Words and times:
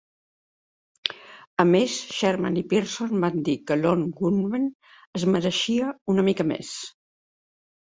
A 1.63 1.65
més, 1.71 1.97
Shearman 2.13 2.57
i 2.63 2.63
Pearson, 2.71 3.13
van 3.27 3.37
dir 3.51 3.55
que 3.67 3.77
el 3.77 3.85
Lone 3.89 4.09
Gunmen 4.23 4.67
es 5.21 5.29
mereixia 5.37 5.93
una 6.17 6.27
mica 6.33 6.51
més. 6.57 6.75